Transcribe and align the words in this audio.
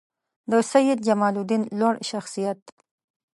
د 0.51 0.51
سیدجمالدین 0.71 1.61
لوړ 1.79 1.95
شخصیت 2.09 2.61